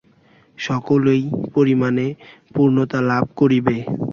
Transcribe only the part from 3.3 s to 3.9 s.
করিবে।